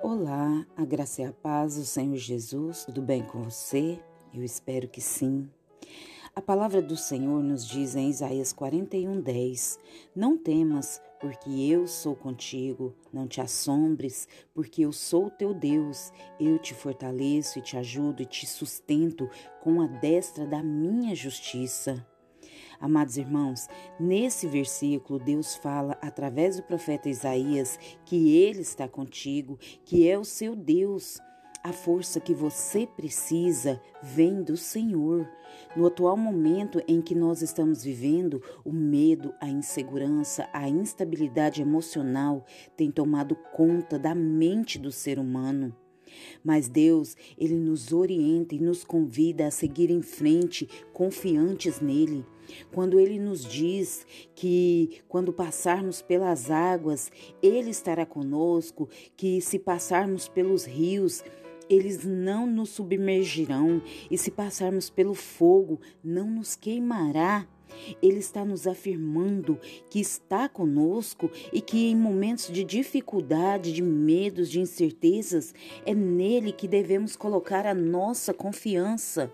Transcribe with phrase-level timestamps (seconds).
[0.00, 3.98] Olá, a graça e a paz do Senhor Jesus, tudo bem com você?
[4.32, 5.50] Eu espero que sim.
[6.36, 9.76] A palavra do Senhor nos diz em Isaías 41:10:
[10.14, 16.12] Não temas, porque eu sou contigo, não te assombres, porque eu sou teu Deus.
[16.38, 19.28] Eu te fortaleço e te ajudo e te sustento
[19.60, 22.06] com a destra da minha justiça.
[22.80, 23.68] Amados irmãos,
[23.98, 30.24] nesse versículo Deus fala através do profeta Isaías que ele está contigo, que é o
[30.24, 31.18] seu Deus.
[31.64, 35.28] A força que você precisa vem do Senhor.
[35.74, 42.44] No atual momento em que nós estamos vivendo, o medo, a insegurança, a instabilidade emocional
[42.76, 45.74] tem tomado conta da mente do ser humano.
[46.44, 52.24] Mas Deus, ele nos orienta e nos convida a seguir em frente, confiantes nele.
[52.72, 57.10] Quando ele nos diz que quando passarmos pelas águas,
[57.42, 61.22] ele estará conosco, que se passarmos pelos rios,
[61.68, 67.46] eles não nos submergirão, e se passarmos pelo fogo, não nos queimará.
[68.02, 74.50] Ele está nos afirmando que está conosco e que em momentos de dificuldade, de medos,
[74.50, 79.32] de incertezas, é nele que devemos colocar a nossa confiança.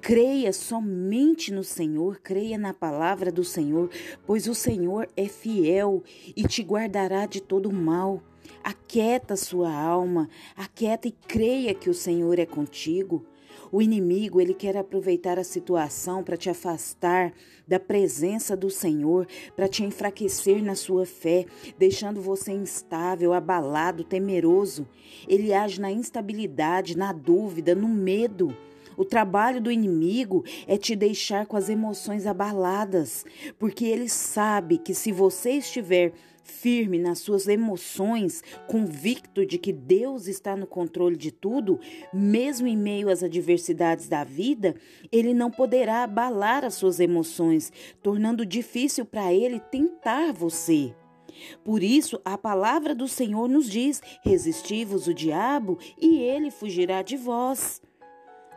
[0.00, 3.90] Creia somente no Senhor, creia na palavra do Senhor,
[4.24, 6.02] pois o Senhor é fiel
[6.36, 8.22] e te guardará de todo mal.
[8.62, 13.24] Aquieta sua alma, aquieta e creia que o Senhor é contigo.
[13.72, 17.32] O inimigo, ele quer aproveitar a situação para te afastar
[17.66, 21.46] da presença do Senhor, para te enfraquecer na sua fé,
[21.78, 24.86] deixando você instável, abalado, temeroso.
[25.26, 28.56] Ele age na instabilidade, na dúvida, no medo.
[28.96, 33.26] O trabalho do inimigo é te deixar com as emoções abaladas,
[33.58, 36.12] porque ele sabe que se você estiver
[36.46, 41.78] firme nas suas emoções, convicto de que Deus está no controle de tudo,
[42.12, 44.74] mesmo em meio às adversidades da vida,
[45.10, 50.94] ele não poderá abalar as suas emoções, tornando difícil para ele tentar você.
[51.64, 57.16] Por isso, a palavra do Senhor nos diz: resisti-vos o diabo e ele fugirá de
[57.16, 57.82] vós.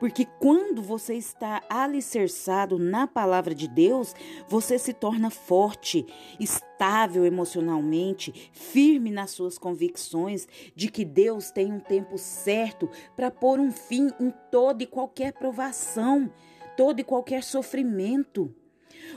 [0.00, 4.14] Porque quando você está alicerçado na palavra de Deus,
[4.48, 6.06] você se torna forte,
[6.40, 13.60] estável emocionalmente, firme nas suas convicções de que Deus tem um tempo certo para pôr
[13.60, 16.32] um fim em toda e qualquer provação,
[16.78, 18.54] todo e qualquer sofrimento.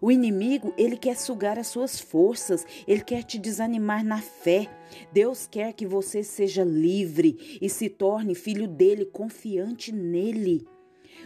[0.00, 4.68] O inimigo, ele quer sugar as suas forças, ele quer te desanimar na fé.
[5.12, 10.66] Deus quer que você seja livre e se torne filho dele, confiante nele.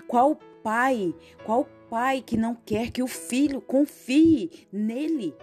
[0.07, 1.15] Qual pai,
[1.45, 5.35] qual pai que não quer que o filho confie nele?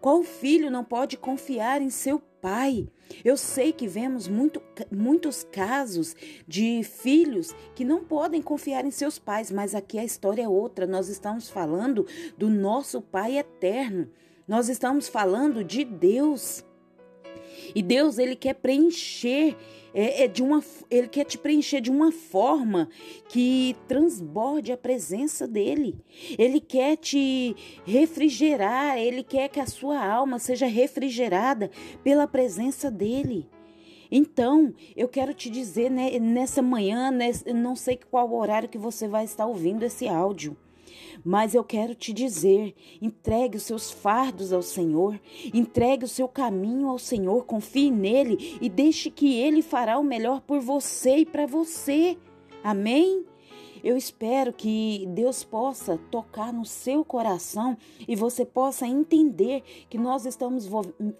[0.00, 2.86] Qual filho não pode confiar em seu pai?
[3.24, 4.60] Eu sei que vemos muito,
[4.92, 6.14] muitos casos
[6.46, 10.86] de filhos que não podem confiar em seus pais, mas aqui a história é outra.
[10.86, 12.06] Nós estamos falando
[12.36, 14.10] do nosso Pai eterno.
[14.46, 16.62] Nós estamos falando de Deus.
[17.74, 19.56] E Deus, ele quer preencher
[19.94, 22.88] é, é, de uma, ele quer te preencher de uma forma
[23.28, 25.96] que transborde a presença dele.
[26.36, 27.54] Ele quer te
[27.84, 31.70] refrigerar, ele quer que a sua alma seja refrigerada
[32.02, 33.48] pela presença dele.
[34.10, 37.10] Então, eu quero te dizer né, nessa manhã,
[37.54, 40.56] não sei qual horário que você vai estar ouvindo esse áudio,
[41.24, 45.20] mas eu quero te dizer: entregue os seus fardos ao Senhor,
[45.52, 50.40] entregue o seu caminho ao Senhor, confie nele e deixe que ele fará o melhor
[50.40, 52.16] por você e para você.
[52.62, 53.24] Amém?
[53.84, 57.76] Eu espero que Deus possa tocar no seu coração
[58.08, 60.66] e você possa entender que nós estamos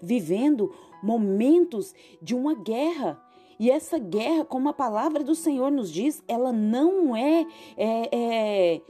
[0.01, 0.73] vivendo
[1.03, 3.21] momentos de uma guerra.
[3.59, 7.45] E essa guerra, como a palavra do Senhor nos diz, ela não é,
[7.77, 8.81] é, é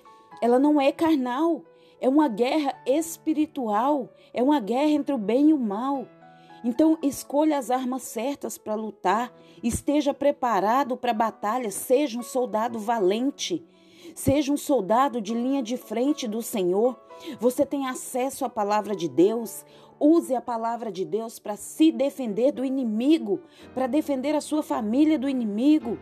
[0.42, 1.64] ela não é carnal,
[2.00, 6.08] é uma guerra espiritual, é uma guerra entre o bem e o mal.
[6.64, 9.32] Então, escolha as armas certas para lutar,
[9.62, 13.64] esteja preparado para a batalha, seja um soldado valente.
[14.16, 17.00] Seja um soldado de linha de frente do Senhor.
[17.40, 19.66] Você tem acesso à palavra de Deus.
[20.00, 23.42] Use a palavra de Deus para se defender do inimigo,
[23.74, 25.98] para defender a sua família do inimigo.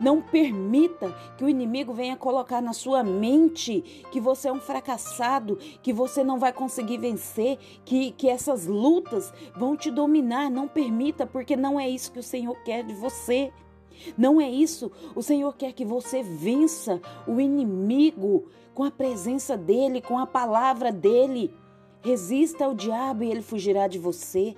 [0.00, 5.58] Não permita que o inimigo venha colocar na sua mente que você é um fracassado,
[5.82, 10.50] que você não vai conseguir vencer, que, que essas lutas vão te dominar.
[10.50, 13.52] Não permita, porque não é isso que o Senhor quer de você.
[14.16, 14.90] Não é isso.
[15.14, 20.90] O Senhor quer que você vença o inimigo com a presença dele, com a palavra
[20.90, 21.52] dele.
[22.00, 24.56] Resista ao diabo e ele fugirá de você.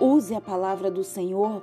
[0.00, 1.62] Use a palavra do Senhor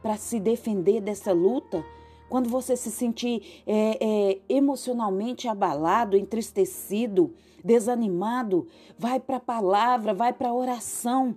[0.00, 1.84] para se defender dessa luta.
[2.30, 10.32] Quando você se sentir é, é, emocionalmente abalado, entristecido, desanimado, vai para a palavra, vai
[10.32, 11.36] para a oração.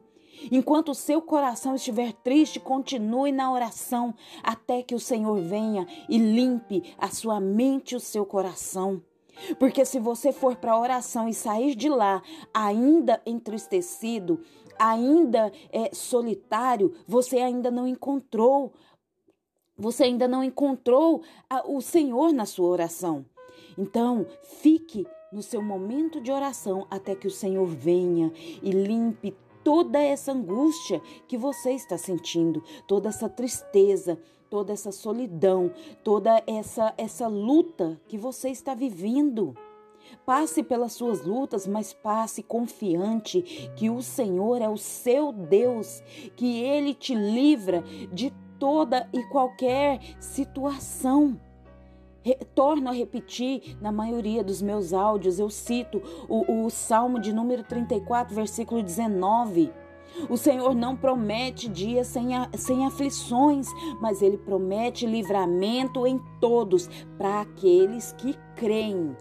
[0.52, 4.14] Enquanto o seu coração estiver triste, continue na oração
[4.44, 9.02] até que o Senhor venha e limpe a sua mente e o seu coração.
[9.58, 12.22] Porque se você for para a oração e sair de lá
[12.54, 14.42] ainda entristecido,
[14.78, 18.74] ainda é, solitário, você ainda não encontrou,
[19.78, 23.26] você ainda não encontrou a, o Senhor na sua oração.
[23.78, 24.26] Então,
[24.62, 28.32] fique no seu momento de oração até que o Senhor venha
[28.62, 35.72] e limpe toda essa angústia que você está sentindo, toda essa tristeza, toda essa solidão,
[36.04, 39.56] toda essa essa luta que você está vivendo.
[40.26, 43.42] Passe pelas suas lutas, mas passe confiante
[43.76, 46.04] que o Senhor é o seu Deus,
[46.36, 48.32] que ele te livra de
[48.64, 51.38] toda e qualquer situação.
[52.56, 57.62] Torno a repetir na maioria dos meus áudios, eu cito o, o Salmo de número
[57.66, 59.70] 34, versículo 19.
[60.30, 63.68] O Senhor não promete dias sem, a, sem aflições,
[64.00, 69.16] mas Ele promete livramento em todos para aqueles que creem.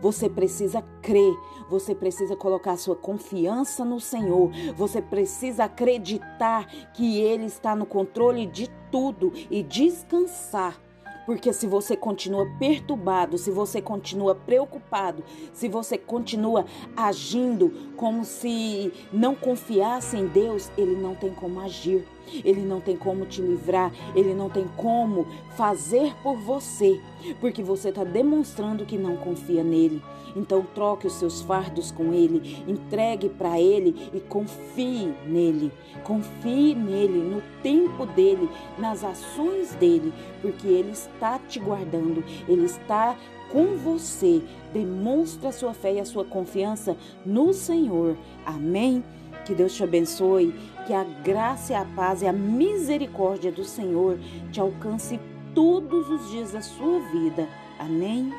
[0.00, 1.34] Você precisa crer,
[1.68, 8.46] você precisa colocar sua confiança no Senhor, você precisa acreditar que Ele está no controle
[8.46, 10.83] de tudo e descansar
[11.26, 15.22] porque se você continua perturbado, se você continua preocupado,
[15.52, 16.64] se você continua
[16.96, 22.04] agindo como se não confiasse em Deus, Ele não tem como agir,
[22.44, 25.26] Ele não tem como te livrar, Ele não tem como
[25.56, 27.00] fazer por você,
[27.40, 30.02] porque você está demonstrando que não confia nele.
[30.36, 35.72] Então troque os seus fardos com Ele, entregue para Ele e confie nele.
[36.02, 38.48] Confie nele, no tempo dele,
[38.78, 40.12] nas ações dele,
[40.42, 41.13] porque Ele está
[41.48, 43.16] te guardando, Ele está
[43.50, 44.42] com você.
[44.72, 48.16] Demonstre a sua fé e a sua confiança no Senhor.
[48.44, 49.04] Amém?
[49.44, 50.54] Que Deus te abençoe,
[50.86, 54.18] que a graça a paz e a misericórdia do Senhor
[54.50, 55.20] te alcance
[55.54, 57.48] todos os dias da sua vida.
[57.78, 58.32] Amém?